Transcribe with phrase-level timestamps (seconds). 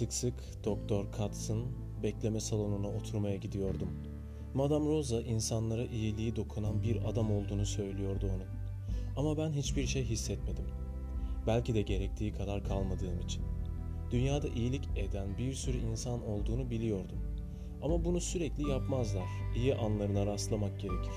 [0.00, 0.34] Sık sık
[0.64, 1.64] Doktor Katz'ın
[2.02, 3.88] bekleme salonuna oturmaya gidiyordum.
[4.54, 8.46] Madame Rosa insanlara iyiliği dokunan bir adam olduğunu söylüyordu onun.
[9.16, 10.64] Ama ben hiçbir şey hissetmedim.
[11.46, 13.42] Belki de gerektiği kadar kalmadığım için.
[14.10, 17.18] Dünyada iyilik eden bir sürü insan olduğunu biliyordum.
[17.82, 19.28] Ama bunu sürekli yapmazlar.
[19.56, 21.14] İyi anlarına rastlamak gerekir.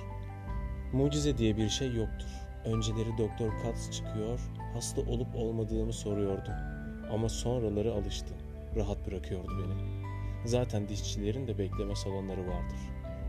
[0.93, 2.29] Mucize diye bir şey yoktur.
[2.65, 4.39] Önceleri Doktor Katz çıkıyor,
[4.73, 6.49] hasta olup olmadığımı soruyordu.
[7.11, 8.42] Ama sonraları alıştı.
[8.75, 10.03] Rahat bırakıyordu beni.
[10.45, 12.79] Zaten dişçilerin de bekleme salonları vardır.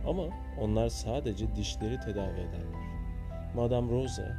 [0.07, 0.23] Ama
[0.61, 2.85] onlar sadece dişleri tedavi ederler.
[3.55, 4.37] Madame Rosa,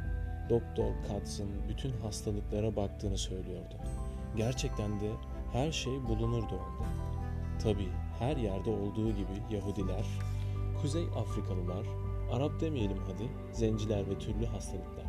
[0.50, 3.74] Doktor Katz'ın bütün hastalıklara baktığını söylüyordu.
[4.36, 5.10] Gerçekten de
[5.52, 6.86] her şey bulunurdu onda.
[7.62, 10.04] Tabii her yerde olduğu gibi Yahudiler,
[10.82, 11.86] Kuzey Afrikalılar,
[12.32, 15.06] Arap demeyelim hadi, zenciler ve türlü hastalıklar.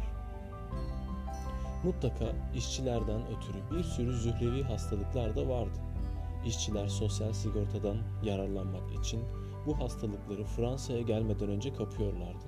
[1.83, 2.25] Mutlaka
[2.55, 5.79] işçilerden ötürü bir sürü zührevi hastalıklar da vardı.
[6.47, 9.21] İşçiler sosyal sigortadan yararlanmak için
[9.65, 12.45] bu hastalıkları Fransa'ya gelmeden önce kapıyorlardı.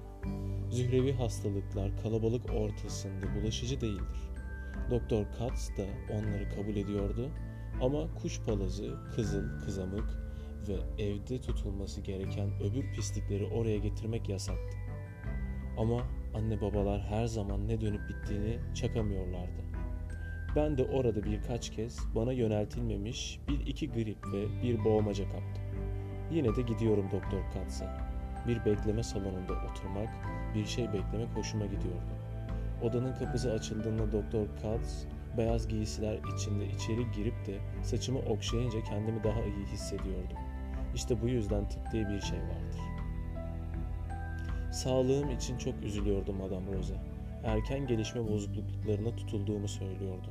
[0.70, 4.32] Zührevi hastalıklar kalabalık ortasında bulaşıcı değildir.
[4.92, 7.30] Doktor Katz da onları kabul ediyordu
[7.82, 10.10] ama kuş palazı, kızıl, kızamık
[10.68, 14.78] ve evde tutulması gereken öbür pislikleri oraya getirmek yasaktı.
[15.78, 16.02] Ama
[16.34, 19.69] anne babalar her zaman ne dönüp bittiğini çakamıyorlardı.
[20.56, 25.64] Ben de orada birkaç kez bana yöneltilmemiş bir iki grip ve bir boğmaca kaptım.
[26.32, 28.10] Yine de gidiyorum Doktor Katz'a.
[28.48, 30.10] Bir bekleme salonunda oturmak,
[30.56, 32.14] bir şey beklemek hoşuma gidiyordu.
[32.84, 35.06] Odanın kapısı açıldığında Doktor Katz
[35.38, 40.38] beyaz giysiler içinde içeri girip de saçımı okşayınca kendimi daha iyi hissediyordum.
[40.96, 42.80] İşte bu yüzden tıp diye bir şey vardır.
[44.72, 47.09] Sağlığım için çok üzülüyordum Madame Rosa.
[47.44, 50.28] Erken gelişme bozukluklarına tutulduğumu söylüyordu.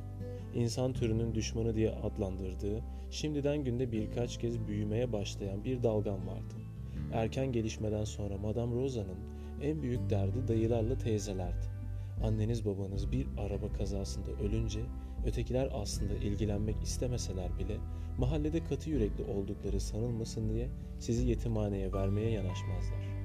[0.53, 6.55] İnsan türünün düşmanı diye adlandırdığı, şimdiden günde birkaç kez büyümeye başlayan bir dalgam vardı.
[7.13, 9.17] Erken gelişmeden sonra Madame Rosa'nın
[9.61, 11.65] en büyük derdi dayılarla teyzelerdi.
[12.23, 14.79] Anneniz babanız bir araba kazasında ölünce
[15.25, 17.77] ötekiler aslında ilgilenmek istemeseler bile
[18.17, 20.69] mahallede katı yürekli oldukları sanılmasın diye
[20.99, 23.18] sizi yetimhaneye vermeye yanaşmazlar.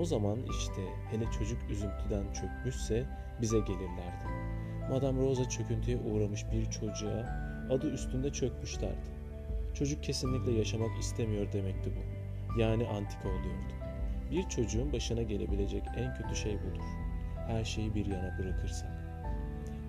[0.00, 3.06] O zaman işte hele çocuk üzüntüden çökmüşse
[3.40, 4.24] bize gelirlerdi.
[4.90, 7.26] Madame Rosa çöküntüye uğramış bir çocuğa
[7.70, 9.10] adı üstünde çökmüşlerdi.
[9.74, 12.60] Çocuk kesinlikle yaşamak istemiyor demekti bu.
[12.60, 13.72] Yani antika oluyordu.
[14.30, 16.84] Bir çocuğun başına gelebilecek en kötü şey budur.
[17.46, 18.90] Her şeyi bir yana bırakırsak.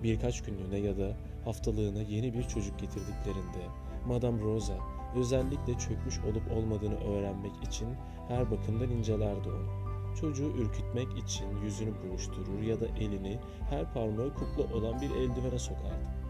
[0.02, 3.66] Birkaç günlüğüne ya da haftalığına yeni bir çocuk getirdiklerinde
[4.06, 4.74] Madame Rosa
[5.16, 7.88] özellikle çökmüş olup olmadığını öğrenmek için
[8.28, 9.91] her bakımdan incelerdi onu.
[10.20, 13.38] Çocuğu ürkütmek için yüzünü buruşturur ya da elini
[13.70, 16.22] her parmağı kukla olan bir eldivene sokardı.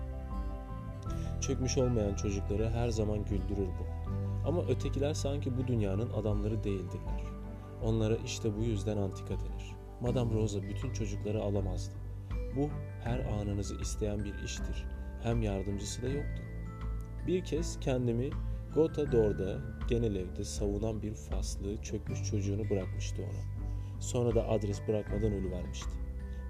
[1.40, 4.12] Çökmüş olmayan çocukları her zaman güldürür bu.
[4.48, 7.22] Ama ötekiler sanki bu dünyanın adamları değildirler.
[7.84, 9.74] Onlara işte bu yüzden antika denir.
[10.00, 11.94] Madame Rosa bütün çocukları alamazdı.
[12.56, 12.68] Bu
[13.04, 14.86] her anınızı isteyen bir iştir.
[15.22, 16.42] Hem yardımcısı da yoktu.
[17.26, 18.30] Bir kez kendimi
[18.74, 23.51] Gotha d'Or'da genel evde savunan bir faslı çökmüş çocuğunu bırakmıştı ona.
[24.02, 25.90] Sonra da adres bırakmadan ölüvermişti.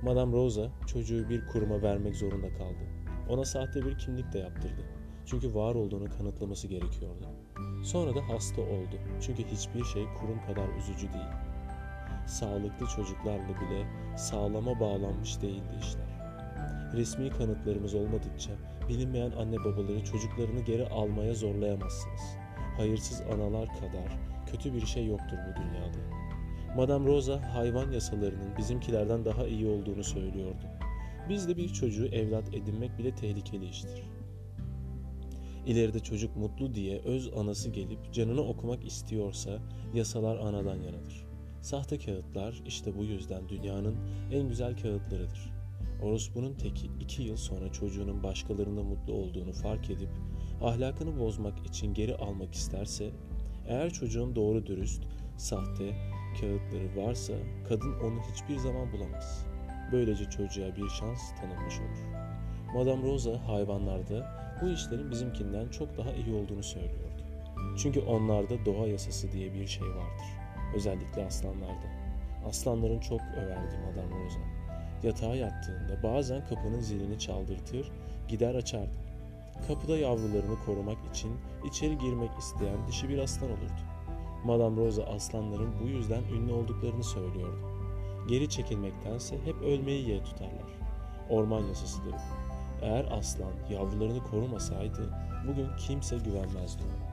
[0.03, 2.85] Madame Rosa çocuğu bir kuruma vermek zorunda kaldı.
[3.29, 4.85] Ona sahte bir kimlik de yaptırdı.
[5.27, 7.27] Çünkü var olduğunu kanıtlaması gerekiyordu.
[7.85, 8.97] Sonra da hasta oldu.
[9.21, 11.33] Çünkü hiçbir şey kurum kadar üzücü değil.
[12.27, 13.87] Sağlıklı çocuklarla bile
[14.17, 16.13] sağlama bağlanmış değildi işler.
[16.95, 18.53] Resmi kanıtlarımız olmadıkça
[18.89, 22.37] bilinmeyen anne babaları çocuklarını geri almaya zorlayamazsınız.
[22.77, 26.32] Hayırsız analar kadar kötü bir şey yoktur bu dünyada.
[26.77, 30.65] Madame Rosa hayvan yasalarının bizimkilerden daha iyi olduğunu söylüyordu.
[31.29, 34.03] Bizde bir çocuğu evlat edinmek bile tehlikeli iştir.
[35.67, 39.59] İleride çocuk mutlu diye öz anası gelip canını okumak istiyorsa
[39.95, 41.27] yasalar anadan yanadır.
[41.61, 43.97] Sahte kağıtlar işte bu yüzden dünyanın
[44.33, 45.53] en güzel kağıtlarıdır.
[46.03, 50.11] Orospunun teki iki yıl sonra çocuğunun başkalarında mutlu olduğunu fark edip
[50.63, 53.11] ahlakını bozmak için geri almak isterse
[53.69, 55.03] eğer çocuğun doğru dürüst,
[55.37, 55.95] sahte,
[56.41, 57.33] kağıtları varsa
[57.69, 59.47] kadın onu hiçbir zaman bulamaz.
[59.93, 62.23] Böylece çocuğa bir şans tanınmış olur.
[62.75, 67.23] Madame Rosa hayvanlarda bu işlerin bizimkinden çok daha iyi olduğunu söylüyordu.
[67.79, 70.27] Çünkü onlarda doğa yasası diye bir şey vardır.
[70.77, 71.87] Özellikle aslanlarda.
[72.49, 74.41] Aslanların çok överdi Madame Rosa.
[75.03, 77.93] Yatağa yattığında bazen kapının zilini çaldırtır,
[78.29, 78.99] gider açardı.
[79.69, 81.31] Kapıda yavrularını korumak için
[81.67, 83.92] içeri girmek isteyen dişi bir aslan olurdu.
[84.45, 87.59] Madame Rosa aslanların bu yüzden ünlü olduklarını söylüyordu.
[88.29, 90.73] Geri çekilmektense hep ölmeyi yeğ tutarlar.
[91.31, 92.15] Orman yasasıdır
[92.83, 95.11] Eğer aslan yavrularını korumasaydı
[95.49, 97.13] bugün kimse güvenmezdi ona.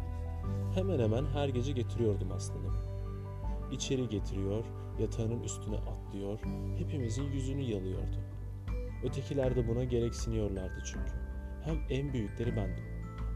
[0.75, 2.79] Hemen hemen her gece getiriyordum aslanımı.
[3.71, 4.65] İçeri getiriyor,
[4.99, 6.39] yatağının üstüne atlıyor,
[6.77, 8.17] hepimizin yüzünü yalıyordu.
[9.03, 11.13] Ötekiler de buna gereksiniyorlardı çünkü.
[11.63, 12.83] Hem en büyükleri bendim.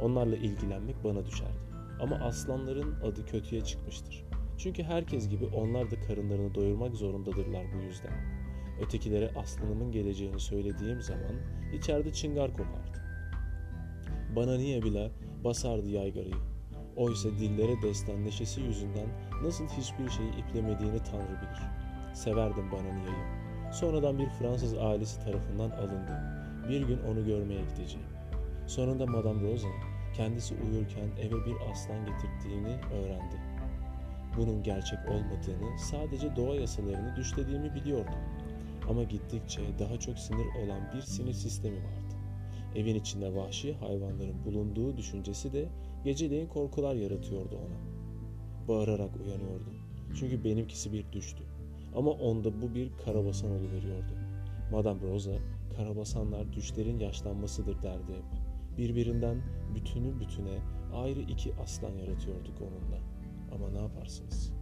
[0.01, 1.72] Onlarla ilgilenmek bana düşerdi.
[2.03, 4.25] Ama aslanların adı kötüye çıkmıştır.
[4.57, 8.11] Çünkü herkes gibi onlar da karınlarını doyurmak zorundadırlar bu yüzden.
[8.81, 11.35] Ötekilere aslanımın geleceğini söylediğim zaman
[11.73, 13.03] içeride çıngar kopardı.
[14.35, 15.11] Bana niye bile
[15.44, 16.35] basardı yaygarayı.
[16.95, 19.07] Oysa dillere destan neşesi yüzünden
[19.44, 21.61] nasıl hiçbir şeyi iplemediğini Tanrı bilir.
[22.13, 23.73] Severdim bana niyeyi.
[23.73, 26.21] Sonradan bir Fransız ailesi tarafından alındı.
[26.69, 28.07] Bir gün onu görmeye gideceğim.
[28.67, 29.67] Sonunda Madame Rosa
[30.13, 33.36] kendisi uyurken eve bir aslan getirdiğini öğrendi.
[34.38, 38.13] Bunun gerçek olmadığını, sadece doğa yasalarını düşlediğimi biliyordum.
[38.89, 42.15] Ama gittikçe daha çok sinir olan bir sinir sistemi vardı.
[42.75, 45.69] Evin içinde vahşi hayvanların bulunduğu düşüncesi de
[46.04, 47.94] geceleyin korkular yaratıyordu ona.
[48.68, 49.74] Bağırarak uyanıyordu.
[50.19, 51.44] Çünkü benimkisi bir düştü.
[51.95, 54.13] Ama onda bu bir karabasan veriyordu.
[54.71, 55.31] Madame Rosa,
[55.77, 58.42] karabasanlar düşlerin yaşlanmasıdır derdi hep.
[58.77, 59.41] Birbirinden
[59.75, 60.59] bütünü bütüne
[60.93, 62.99] ayrı iki aslan yaratıyorduk onunla.
[63.55, 64.53] Ama ne yaparsınız?